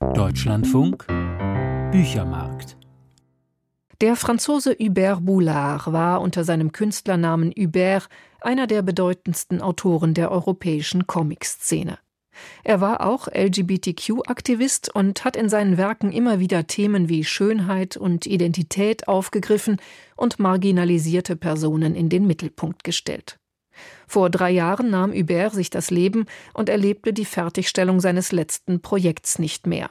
Deutschlandfunk 0.00 1.08
Büchermarkt 1.90 2.76
der 4.00 4.14
Franzose 4.14 4.76
Hubert 4.78 5.24
Boulard 5.24 5.92
war 5.92 6.20
unter 6.20 6.44
seinem 6.44 6.70
Künstlernamen 6.70 7.50
Hubert 7.50 8.08
einer 8.40 8.68
der 8.68 8.82
bedeutendsten 8.82 9.60
Autoren 9.60 10.14
der 10.14 10.30
europäischen 10.30 11.08
Comic-Szene. 11.08 11.98
Er 12.62 12.80
war 12.80 13.04
auch 13.04 13.26
LGBTQ-Aktivist 13.26 14.94
und 14.94 15.24
hat 15.24 15.34
in 15.34 15.48
seinen 15.48 15.76
Werken 15.76 16.12
immer 16.12 16.38
wieder 16.38 16.68
Themen 16.68 17.08
wie 17.08 17.24
Schönheit 17.24 17.96
und 17.96 18.24
Identität 18.24 19.08
aufgegriffen 19.08 19.78
und 20.14 20.38
marginalisierte 20.38 21.34
Personen 21.34 21.96
in 21.96 22.08
den 22.08 22.24
Mittelpunkt 22.24 22.84
gestellt. 22.84 23.40
Vor 24.06 24.30
drei 24.30 24.50
Jahren 24.50 24.90
nahm 24.90 25.12
Hubert 25.12 25.54
sich 25.54 25.70
das 25.70 25.90
Leben 25.90 26.26
und 26.54 26.68
erlebte 26.68 27.12
die 27.12 27.24
Fertigstellung 27.24 28.00
seines 28.00 28.32
letzten 28.32 28.80
Projekts 28.80 29.38
nicht 29.38 29.66
mehr. 29.66 29.90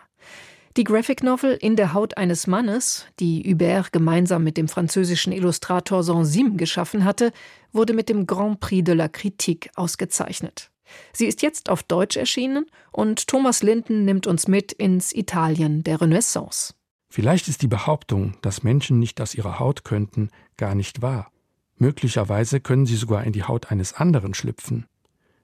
Die 0.77 0.83
Graphic 0.83 1.23
Novel 1.23 1.57
In 1.59 1.75
der 1.75 1.95
Haut 1.95 2.17
eines 2.17 2.45
Mannes, 2.45 3.07
die 3.19 3.43
Hubert 3.51 3.91
gemeinsam 3.91 4.43
mit 4.43 4.57
dem 4.57 4.67
französischen 4.67 5.33
Illustrator 5.33 6.03
Sansim 6.03 6.55
geschaffen 6.55 7.03
hatte, 7.03 7.31
wurde 7.71 7.93
mit 7.93 8.09
dem 8.09 8.27
Grand 8.27 8.59
Prix 8.59 8.83
de 8.83 8.93
la 8.93 9.07
Critique 9.07 9.71
ausgezeichnet. 9.75 10.69
Sie 11.13 11.25
ist 11.25 11.41
jetzt 11.41 11.69
auf 11.69 11.81
Deutsch 11.81 12.15
erschienen 12.15 12.67
und 12.91 13.27
Thomas 13.27 13.63
Linden 13.63 14.05
nimmt 14.05 14.27
uns 14.27 14.47
mit 14.47 14.71
ins 14.71 15.13
Italien 15.13 15.83
der 15.83 15.99
Renaissance. 15.99 16.75
Vielleicht 17.09 17.47
ist 17.47 17.61
die 17.61 17.67
Behauptung, 17.67 18.35
dass 18.41 18.63
Menschen 18.63 18.99
nicht 18.99 19.19
aus 19.19 19.33
ihrer 19.33 19.59
Haut 19.59 19.83
könnten, 19.83 20.29
gar 20.57 20.75
nicht 20.75 21.01
wahr. 21.01 21.31
Möglicherweise 21.77 22.59
können 22.59 22.85
sie 22.85 22.95
sogar 22.95 23.23
in 23.23 23.33
die 23.33 23.43
Haut 23.43 23.71
eines 23.71 23.93
anderen 23.93 24.33
schlüpfen. 24.33 24.85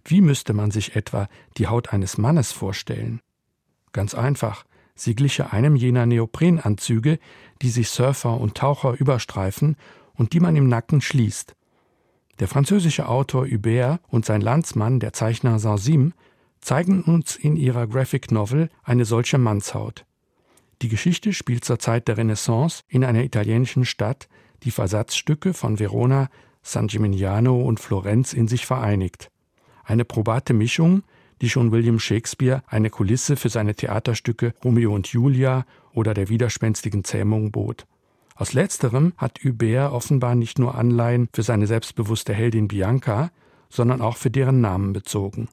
Wie 0.03 0.21
müsste 0.21 0.53
man 0.53 0.71
sich 0.71 0.95
etwa 0.95 1.27
die 1.57 1.67
Haut 1.67 1.93
eines 1.93 2.17
Mannes 2.17 2.51
vorstellen? 2.51 3.21
Ganz 3.91 4.15
einfach, 4.15 4.65
Sie 4.95 5.15
gliche 5.15 5.51
einem 5.51 5.75
jener 5.75 6.05
Neoprenanzüge, 6.05 7.19
die 7.61 7.69
sich 7.69 7.89
Surfer 7.89 8.39
und 8.39 8.55
Taucher 8.55 8.99
überstreifen 8.99 9.75
und 10.13 10.33
die 10.33 10.39
man 10.39 10.55
im 10.55 10.67
Nacken 10.67 11.01
schließt. 11.01 11.55
Der 12.39 12.47
französische 12.47 13.07
Autor 13.07 13.47
Hubert 13.47 14.01
und 14.07 14.25
sein 14.25 14.41
Landsmann, 14.41 14.99
der 14.99 15.13
Zeichner 15.13 15.59
Sansim, 15.59 16.13
zeigen 16.61 17.03
uns 17.03 17.35
in 17.35 17.55
ihrer 17.55 17.87
Graphic 17.87 18.31
Novel 18.31 18.69
eine 18.83 19.05
solche 19.05 19.37
Mannshaut. 19.37 20.05
Die 20.81 20.89
Geschichte 20.89 21.33
spielt 21.33 21.65
zur 21.65 21.79
Zeit 21.79 22.07
der 22.07 22.17
Renaissance 22.17 22.83
in 22.87 23.03
einer 23.03 23.23
italienischen 23.23 23.85
Stadt, 23.85 24.27
die 24.63 24.71
Versatzstücke 24.71 25.53
von 25.53 25.79
Verona, 25.79 26.29
San 26.61 26.87
Gimignano 26.87 27.61
und 27.61 27.79
Florenz 27.79 28.33
in 28.33 28.47
sich 28.47 28.65
vereinigt. 28.65 29.29
Eine 29.83 30.05
probate 30.05 30.53
Mischung, 30.53 31.03
die 31.41 31.49
schon 31.49 31.71
William 31.71 31.99
Shakespeare 31.99 32.63
eine 32.67 32.89
Kulisse 32.89 33.35
für 33.35 33.49
seine 33.49 33.75
Theaterstücke 33.75 34.53
Romeo 34.63 34.93
und 34.93 35.07
Julia 35.07 35.65
oder 35.93 36.13
der 36.13 36.29
widerspenstigen 36.29 37.03
Zähmung 37.03 37.51
bot. 37.51 37.85
Aus 38.35 38.53
letzterem 38.53 39.13
hat 39.17 39.39
Hubert 39.43 39.91
offenbar 39.91 40.35
nicht 40.35 40.57
nur 40.57 40.75
Anleihen 40.75 41.27
für 41.33 41.43
seine 41.43 41.67
selbstbewusste 41.67 42.33
Heldin 42.33 42.67
Bianca, 42.67 43.29
sondern 43.69 44.01
auch 44.01 44.17
für 44.17 44.31
deren 44.31 44.61
Namen 44.61 44.93
bezogen. 44.93 45.49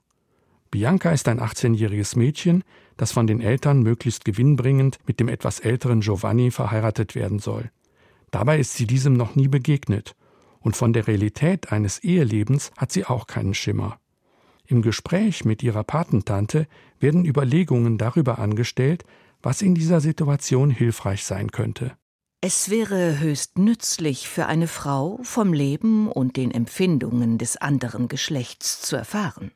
Bianca 0.70 1.11
ist 1.11 1.27
ein 1.27 1.41
18-jähriges 1.41 2.16
Mädchen, 2.16 2.62
das 2.97 3.12
von 3.12 3.27
den 3.27 3.41
Eltern 3.41 3.83
möglichst 3.83 4.25
gewinnbringend 4.25 4.98
mit 5.06 5.19
dem 5.19 5.28
etwas 5.28 5.58
älteren 5.58 6.00
Giovanni 6.00 6.50
verheiratet 6.50 7.14
werden 7.14 7.41
soll. 7.41 7.70
Dabei 8.30 8.58
ist 8.58 8.74
sie 8.74 8.86
diesem 8.86 9.14
noch 9.14 9.34
nie 9.34 9.48
begegnet, 9.48 10.14
und 10.60 10.76
von 10.76 10.92
der 10.92 11.06
Realität 11.06 11.72
eines 11.72 11.98
Ehelebens 11.98 12.70
hat 12.76 12.92
sie 12.92 13.04
auch 13.04 13.26
keinen 13.26 13.54
Schimmer. 13.54 13.98
Im 14.66 14.82
Gespräch 14.82 15.44
mit 15.44 15.62
ihrer 15.62 15.82
Patentante 15.82 16.68
werden 17.00 17.24
Überlegungen 17.24 17.98
darüber 17.98 18.38
angestellt, 18.38 19.04
was 19.42 19.62
in 19.62 19.74
dieser 19.74 20.00
Situation 20.00 20.70
hilfreich 20.70 21.24
sein 21.24 21.50
könnte. 21.50 21.96
Es 22.42 22.70
wäre 22.70 23.18
höchst 23.18 23.58
nützlich 23.58 24.28
für 24.28 24.46
eine 24.46 24.66
Frau, 24.66 25.18
vom 25.22 25.52
Leben 25.52 26.10
und 26.10 26.36
den 26.36 26.50
Empfindungen 26.50 27.36
des 27.36 27.56
anderen 27.56 28.08
Geschlechts 28.08 28.80
zu 28.80 28.96
erfahren. 28.96 29.50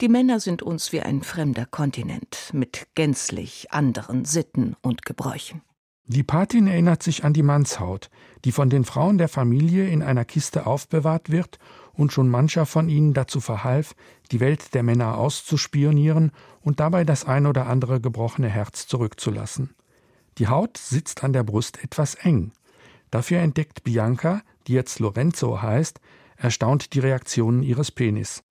Die 0.00 0.08
Männer 0.08 0.40
sind 0.40 0.62
uns 0.62 0.92
wie 0.92 1.00
ein 1.00 1.22
fremder 1.22 1.66
Kontinent 1.66 2.50
mit 2.52 2.86
gänzlich 2.94 3.70
anderen 3.72 4.24
Sitten 4.24 4.76
und 4.80 5.04
Gebräuchen. 5.04 5.62
Die 6.08 6.22
Patin 6.22 6.68
erinnert 6.68 7.02
sich 7.02 7.24
an 7.24 7.32
die 7.32 7.42
Mannshaut, 7.42 8.10
die 8.44 8.52
von 8.52 8.70
den 8.70 8.84
Frauen 8.84 9.18
der 9.18 9.28
Familie 9.28 9.88
in 9.88 10.04
einer 10.04 10.24
Kiste 10.24 10.64
aufbewahrt 10.64 11.30
wird 11.30 11.58
und 11.94 12.12
schon 12.12 12.28
mancher 12.28 12.64
von 12.64 12.88
ihnen 12.88 13.12
dazu 13.12 13.40
verhalf, 13.40 13.96
die 14.30 14.38
Welt 14.38 14.72
der 14.74 14.84
Männer 14.84 15.18
auszuspionieren 15.18 16.30
und 16.60 16.78
dabei 16.78 17.02
das 17.02 17.24
ein 17.24 17.44
oder 17.46 17.66
andere 17.66 18.00
gebrochene 18.00 18.48
Herz 18.48 18.86
zurückzulassen. 18.86 19.74
Die 20.38 20.46
Haut 20.46 20.78
sitzt 20.78 21.24
an 21.24 21.32
der 21.32 21.42
Brust 21.42 21.82
etwas 21.82 22.14
eng. 22.14 22.52
Dafür 23.10 23.40
entdeckt 23.40 23.82
Bianca, 23.82 24.42
die 24.68 24.74
jetzt 24.74 25.00
Lorenzo 25.00 25.60
heißt, 25.60 26.00
erstaunt 26.36 26.94
die 26.94 27.00
Reaktionen 27.00 27.64
ihres 27.64 27.90
Penis. 27.90 28.44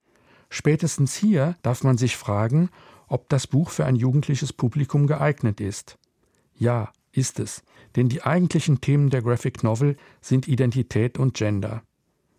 Spätestens 0.49 1.15
hier 1.15 1.55
darf 1.61 1.83
man 1.83 1.97
sich 1.97 2.17
fragen, 2.17 2.69
ob 3.07 3.29
das 3.29 3.47
Buch 3.47 3.69
für 3.69 3.85
ein 3.85 3.95
jugendliches 3.95 4.51
Publikum 4.51 5.07
geeignet 5.07 5.61
ist. 5.61 5.97
Ja, 6.57 6.91
ist 7.15 7.39
es, 7.39 7.63
denn 7.95 8.09
die 8.09 8.23
eigentlichen 8.23 8.81
Themen 8.81 9.09
der 9.09 9.21
Graphic 9.21 9.63
Novel 9.63 9.97
sind 10.21 10.47
Identität 10.47 11.17
und 11.17 11.33
Gender. 11.33 11.81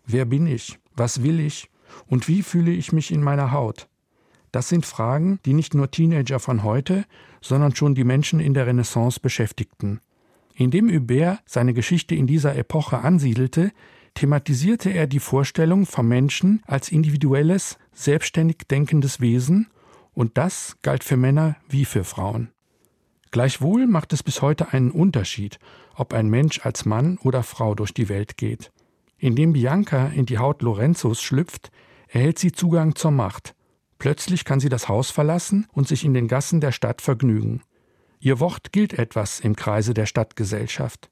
Wer 0.05 0.25
bin 0.25 0.47
ich? 0.47 0.79
Was 0.95 1.23
will 1.23 1.39
ich? 1.39 1.69
Und 2.05 2.27
wie 2.27 2.43
fühle 2.43 2.71
ich 2.71 2.91
mich 2.91 3.11
in 3.11 3.21
meiner 3.21 3.51
Haut? 3.51 3.87
Das 4.51 4.69
sind 4.69 4.85
Fragen, 4.85 5.39
die 5.45 5.53
nicht 5.53 5.73
nur 5.73 5.91
Teenager 5.91 6.39
von 6.39 6.63
heute, 6.63 7.05
sondern 7.41 7.75
schon 7.75 7.95
die 7.95 8.03
Menschen 8.03 8.39
in 8.39 8.53
der 8.53 8.67
Renaissance 8.67 9.19
beschäftigten. 9.19 9.99
Indem 10.55 10.89
Hubert 10.89 11.39
seine 11.45 11.73
Geschichte 11.73 12.15
in 12.15 12.25
dieser 12.25 12.55
Epoche 12.55 12.99
ansiedelte, 12.99 13.71
thematisierte 14.15 14.89
er 14.89 15.05
die 15.05 15.19
Vorstellung 15.19 15.85
vom 15.85 16.07
Menschen 16.07 16.63
als 16.65 16.89
individuelles, 16.89 17.77
selbstständig 17.93 18.59
denkendes 18.69 19.21
Wesen, 19.21 19.67
und 20.13 20.39
das 20.39 20.77
galt 20.81 21.03
für 21.03 21.17
Männer 21.17 21.57
wie 21.69 21.85
für 21.85 22.03
Frauen. 22.03 22.49
Gleichwohl 23.31 23.87
macht 23.87 24.13
es 24.13 24.23
bis 24.23 24.41
heute 24.41 24.73
einen 24.73 24.91
Unterschied, 24.91 25.59
ob 25.95 26.13
ein 26.13 26.29
Mensch 26.29 26.65
als 26.65 26.85
Mann 26.85 27.17
oder 27.23 27.43
Frau 27.43 27.75
durch 27.75 27.93
die 27.93 28.09
Welt 28.09 28.37
geht. 28.37 28.71
Indem 29.17 29.53
Bianca 29.53 30.07
in 30.07 30.25
die 30.25 30.37
Haut 30.37 30.61
Lorenzos 30.61 31.21
schlüpft, 31.21 31.71
erhält 32.07 32.39
sie 32.39 32.51
Zugang 32.51 32.95
zur 32.95 33.11
Macht. 33.11 33.55
Plötzlich 33.99 34.45
kann 34.45 34.59
sie 34.59 34.69
das 34.69 34.87
Haus 34.87 35.09
verlassen 35.09 35.67
und 35.71 35.87
sich 35.87 36.05
in 36.05 36.13
den 36.13 36.27
Gassen 36.27 36.61
der 36.61 36.71
Stadt 36.71 37.01
vergnügen. 37.01 37.61
Ihr 38.19 38.39
Wort 38.39 38.71
gilt 38.71 38.93
etwas 38.93 39.39
im 39.39 39.55
Kreise 39.55 39.93
der 39.93 40.05
Stadtgesellschaft. 40.05 41.09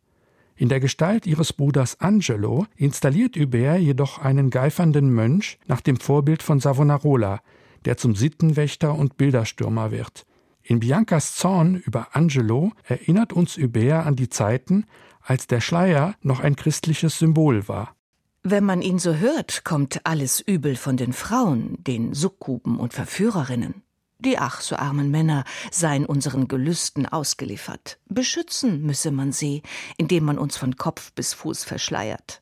In 0.55 0.69
der 0.69 0.79
Gestalt 0.79 1.25
ihres 1.25 1.51
Bruders 1.51 1.99
Angelo 1.99 2.65
installiert 2.77 3.35
Hubert 3.35 3.79
jedoch 3.79 4.19
einen 4.19 4.49
geifernden 4.49 5.09
Mönch 5.09 5.59
nach 5.67 5.81
dem 5.81 5.97
Vorbild 5.97 6.43
von 6.43 6.59
Savonarola, 6.59 7.41
der 7.83 7.97
zum 7.97 8.15
Sittenwächter 8.15 8.95
und 8.95 9.17
Bilderstürmer 9.17 9.91
wird. 9.91 10.25
In 10.67 10.79
Biancas 10.79 11.35
Zorn 11.35 11.75
über 11.75 12.15
Angelo 12.15 12.71
erinnert 12.87 13.33
uns 13.33 13.55
Hubert 13.55 14.07
an 14.07 14.15
die 14.15 14.29
Zeiten, 14.29 14.87
als 15.21 15.45
der 15.45 15.61
Schleier 15.61 16.15
noch 16.21 16.39
ein 16.39 16.55
christliches 16.55 17.19
Symbol 17.19 17.67
war. 17.67 17.95
Wenn 18.41 18.63
man 18.63 18.81
ihn 18.81 18.97
so 18.97 19.13
hört, 19.13 19.63
kommt 19.63 20.01
alles 20.05 20.39
übel 20.39 20.75
von 20.75 20.97
den 20.97 21.13
Frauen, 21.13 21.83
den 21.83 22.15
Sukkuben 22.15 22.79
und 22.79 22.93
Verführerinnen. 22.93 23.83
Die 24.17 24.39
ach 24.39 24.61
so 24.61 24.75
armen 24.75 25.11
Männer 25.11 25.43
seien 25.69 26.03
unseren 26.03 26.47
Gelüsten 26.47 27.05
ausgeliefert. 27.05 27.99
Beschützen 28.07 28.81
müsse 28.81 29.11
man 29.11 29.31
sie, 29.31 29.61
indem 29.97 30.23
man 30.23 30.39
uns 30.39 30.57
von 30.57 30.77
Kopf 30.77 31.11
bis 31.13 31.35
Fuß 31.35 31.63
verschleiert. 31.63 32.41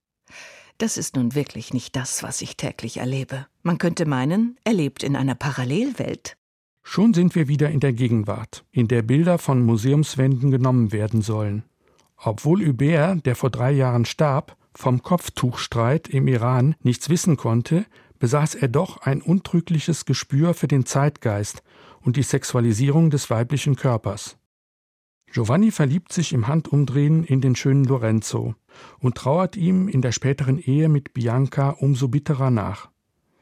Das 0.78 0.96
ist 0.96 1.18
nun 1.18 1.36
wirklich 1.36 1.74
nicht 1.74 1.98
das, 1.98 2.24
was 2.24 2.42
ich 2.42 2.56
täglich 2.56 2.98
erlebe. 2.98 3.48
Man 3.64 3.80
könnte 3.80 4.06
meinen, 4.06 4.58
er 4.64 4.74
lebt 4.74 5.04
in 5.04 5.18
einer 5.18 5.36
Parallelwelt. 5.36 6.38
Schon 6.84 7.14
sind 7.14 7.34
wir 7.34 7.48
wieder 7.48 7.70
in 7.70 7.80
der 7.80 7.94
Gegenwart, 7.94 8.66
in 8.72 8.88
der 8.88 9.02
Bilder 9.02 9.38
von 9.38 9.64
Museumswänden 9.64 10.52
genommen 10.52 10.92
werden 10.92 11.22
sollen. 11.22 11.64
Obwohl 12.18 12.66
Hubert, 12.66 13.26
der 13.26 13.36
vor 13.36 13.50
drei 13.50 13.72
Jahren 13.72 14.06
starb, 14.06 14.58
vom 14.76 15.02
Kopftuchstreit 15.02 16.08
im 16.08 16.28
Iran 16.28 16.76
nichts 16.82 17.10
wissen 17.10 17.38
konnte, 17.38 17.86
besaß 18.20 18.56
er 18.56 18.68
doch 18.68 18.98
ein 18.98 19.22
untrügliches 19.22 20.06
Gespür 20.06 20.54
für 20.54 20.68
den 20.68 20.86
Zeitgeist 20.86 21.64
und 22.02 22.16
die 22.16 22.24
Sexualisierung 22.24 23.10
des 23.10 23.30
weiblichen 23.30 23.76
Körpers. 23.76 24.38
Giovanni 25.32 25.72
verliebt 25.72 26.14
sich 26.14 26.32
im 26.32 26.48
Handumdrehen 26.48 27.24
in 27.24 27.42
den 27.42 27.56
schönen 27.56 27.86
Lorenzo 27.86 28.56
und 29.00 29.16
trauert 29.16 29.58
ihm 29.58 29.88
in 29.88 30.02
der 30.02 30.12
späteren 30.12 30.60
Ehe 30.60 30.90
mit 30.90 31.14
Bianca 31.14 31.72
umso 31.72 32.08
bitterer 32.08 32.52
nach. 32.52 32.90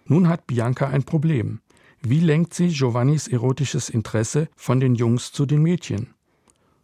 Nun 0.06 0.30
hat 0.30 0.48
Bianca 0.48 0.88
ein 0.88 1.04
Problem. 1.04 1.60
Wie 2.03 2.19
lenkt 2.19 2.56
sie 2.56 2.69
Giovannis 2.69 3.27
erotisches 3.27 3.89
Interesse 3.89 4.48
von 4.56 4.80
den 4.80 4.95
Jungs 4.95 5.31
zu 5.31 5.45
den 5.45 5.62
Mädchen? 5.62 6.15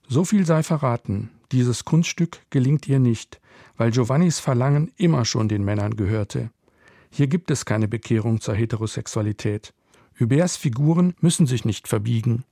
So 0.07 0.23
viel 0.23 0.45
sei 0.45 0.61
verraten, 0.61 1.31
dieses 1.51 1.85
Kunststück 1.85 2.39
gelingt 2.51 2.87
ihr 2.87 2.99
nicht, 2.99 3.41
weil 3.77 3.89
Giovannis 3.89 4.39
Verlangen 4.39 4.91
immer 4.95 5.25
schon 5.25 5.49
den 5.49 5.65
Männern 5.65 5.95
gehörte. 5.95 6.51
Hier 7.09 7.25
gibt 7.25 7.49
es 7.49 7.65
keine 7.65 7.87
Bekehrung 7.87 8.41
zur 8.41 8.53
Heterosexualität. 8.53 9.73
Huberts 10.19 10.55
Figuren 10.55 11.15
müssen 11.19 11.47
sich 11.47 11.65
nicht 11.65 11.87
verbiegen. 11.87 12.43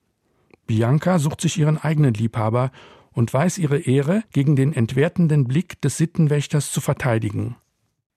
Bianca 0.65 1.19
sucht 1.19 1.41
sich 1.41 1.59
ihren 1.59 1.77
eigenen 1.77 2.15
Liebhaber 2.15 2.71
und 3.11 3.31
weiß 3.31 3.59
ihre 3.59 3.79
Ehre 3.79 4.23
gegen 4.33 4.55
den 4.55 4.73
entwertenden 4.73 5.45
Blick 5.45 5.79
des 5.81 5.97
Sittenwächters 5.97 6.71
zu 6.71 6.81
verteidigen. 6.81 7.57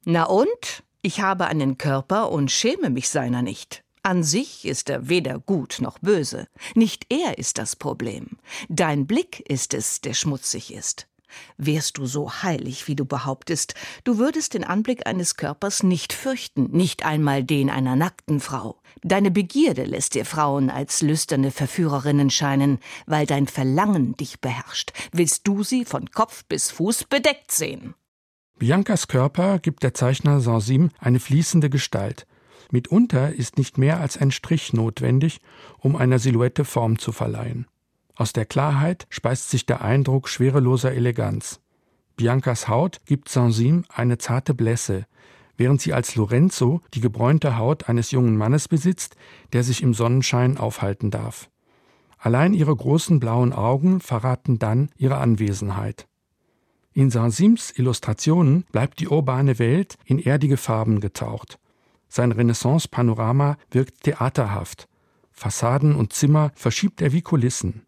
Na 0.05 0.25
und? 0.25 0.85
Ich 1.03 1.21
habe 1.21 1.47
einen 1.47 1.77
Körper 1.77 2.31
und 2.33 2.51
schäme 2.51 2.91
mich 2.91 3.09
seiner 3.09 3.43
nicht. 3.43 3.85
An 4.03 4.23
sich 4.23 4.65
ist 4.65 4.91
er 4.91 5.09
weder 5.09 5.39
gut 5.39 5.79
noch 5.81 5.99
böse. 5.99 6.47
Nicht 6.75 7.07
er 7.11 7.39
ist 7.39 7.59
das 7.59 7.77
Problem. 7.77 8.39
Dein 8.69 9.07
Blick 9.07 9.41
ist 9.49 9.75
es, 9.75 10.01
der 10.01 10.15
schmutzig 10.15 10.73
ist. 10.73 11.07
Wärst 11.57 11.99
du 11.99 12.07
so 12.07 12.43
heilig, 12.43 12.89
wie 12.89 12.97
du 12.97 13.05
behauptest, 13.05 13.75
du 14.05 14.19
würdest 14.19 14.55
den 14.55 14.65
Anblick 14.65 15.07
eines 15.07 15.37
Körpers 15.37 15.83
nicht 15.83 16.13
fürchten, 16.13 16.71
nicht 16.71 17.05
einmal 17.05 17.45
den 17.45 17.71
einer 17.71 17.97
nackten 17.97 18.41
Frau. 18.41 18.81
Deine 19.03 19.31
Begierde 19.31 19.85
lässt 19.85 20.15
dir 20.15 20.25
Frauen 20.25 20.71
als 20.71 21.03
lüsterne 21.03 21.51
Verführerinnen 21.51 22.31
scheinen, 22.31 22.79
weil 23.07 23.27
dein 23.27 23.47
Verlangen 23.47 24.15
dich 24.17 24.41
beherrscht. 24.41 24.93
Willst 25.13 25.47
du 25.47 25.63
sie 25.63 25.85
von 25.85 26.11
Kopf 26.11 26.45
bis 26.45 26.71
Fuß 26.71 27.05
bedeckt 27.05 27.53
sehen? 27.53 27.95
Biancas 28.59 29.07
Körper 29.07 29.59
gibt 29.59 29.83
der 29.83 29.95
Zeichner 29.95 30.41
Sansim 30.41 30.91
eine 30.99 31.21
fließende 31.21 31.71
Gestalt. 31.71 32.27
Mitunter 32.73 33.33
ist 33.33 33.59
nicht 33.59 33.79
mehr 33.79 34.01
als 34.01 34.17
ein 34.17 34.31
Strich 34.31 34.73
notwendig, 34.73 35.41
um 35.79 35.97
einer 35.97 36.19
Silhouette 36.19 36.65
Form 36.65 36.99
zu 36.99 37.13
verleihen. 37.13 37.67
Aus 38.15 38.33
der 38.33 38.47
Klarheit 38.47 39.07
speist 39.11 39.51
sich 39.51 39.65
der 39.65 39.81
Eindruck 39.83 40.29
schwereloser 40.29 40.93
Eleganz. 40.93 41.61
Biancas 42.17 42.67
Haut 42.69 43.01
gibt 43.07 43.29
Sansim 43.29 43.85
eine 43.89 44.19
zarte 44.19 44.55
Blässe, 44.55 45.07
während 45.57 45.81
sie 45.81 45.93
als 45.93 46.17
Lorenzo 46.17 46.81
die 46.95 47.01
gebräunte 47.01 47.57
Haut 47.59 47.89
eines 47.89 48.11
jungen 48.11 48.37
Mannes 48.37 48.67
besitzt, 48.69 49.17
der 49.53 49.63
sich 49.63 49.83
im 49.83 49.95
Sonnenschein 49.95 50.59
aufhalten 50.59 51.11
darf. 51.11 51.49
Allein 52.19 52.55
ihre 52.55 52.75
großen 52.75 53.21
blauen 53.21 53.53
Augen 53.53 54.01
verraten 54.01 54.59
dann 54.59 54.91
ihre 54.97 55.19
Anwesenheit. 55.19 56.09
In 56.93 57.11
Sansims 57.11 57.71
Illustrationen 57.71 58.65
bleibt 58.73 58.99
die 58.99 59.09
urbane 59.09 59.61
Welt 59.61 59.97
in 60.05 60.19
erdige 60.19 60.57
Farben 60.57 61.01
getaucht. 61.01 61.61
Sein 62.09 62.33
Renaissance-Panorama 62.33 63.57
wirkt 63.71 64.03
theaterhaft. 64.05 64.89
Fassaden 65.31 65.95
und 65.95 66.13
Zimmer 66.13 66.51
verschiebt 66.55 67.01
er 67.01 67.13
wie 67.13 67.23
Kulissen. 67.23 67.83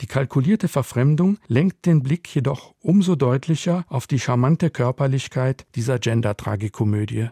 Die 0.00 0.06
kalkulierte 0.06 0.68
Verfremdung 0.68 1.38
lenkt 1.46 1.86
den 1.86 2.02
Blick 2.02 2.34
jedoch 2.34 2.74
umso 2.80 3.14
deutlicher 3.14 3.84
auf 3.88 4.06
die 4.06 4.18
charmante 4.18 4.70
Körperlichkeit 4.70 5.66
dieser 5.74 5.98
Gender-Tragikomödie. 5.98 7.28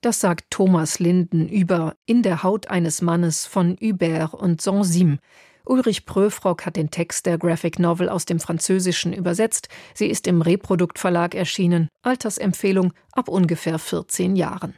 Das 0.00 0.20
sagt 0.20 0.50
Thomas 0.50 0.98
Linden 0.98 1.48
über 1.48 1.96
In 2.06 2.22
der 2.22 2.42
Haut 2.42 2.68
eines 2.68 3.02
Mannes 3.02 3.46
von 3.46 3.76
Hubert 3.80 4.34
und 4.34 4.60
Sansim. 4.60 5.18
Ulrich 5.64 6.06
Pröfrock 6.06 6.64
hat 6.64 6.76
den 6.76 6.90
Text 6.90 7.26
der 7.26 7.38
Graphic 7.38 7.78
Novel 7.78 8.08
aus 8.08 8.24
dem 8.24 8.38
Französischen 8.38 9.12
übersetzt. 9.12 9.68
Sie 9.94 10.06
ist 10.06 10.26
im 10.28 10.42
Reprodukt 10.42 10.98
Verlag 10.98 11.34
erschienen. 11.34 11.88
Altersempfehlung 12.02 12.92
ab 13.12 13.28
ungefähr 13.28 13.78
14 13.78 14.36
Jahren. 14.36 14.74